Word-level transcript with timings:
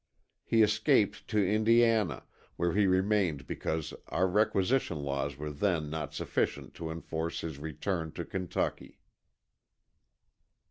He 0.43 0.63
escaped 0.63 1.27
to 1.27 1.37
Indiana 1.47 2.23
where 2.55 2.73
he 2.73 2.87
remained 2.87 3.45
because 3.45 3.93
our 4.07 4.27
requisition 4.27 4.97
laws 5.03 5.37
were 5.37 5.51
then 5.51 5.91
not 5.91 6.11
sufficient 6.15 6.73
to 6.73 6.89
enforce 6.89 7.41
his 7.41 7.59
return 7.59 8.11
to 8.13 8.25
Kentucky. 8.25 8.97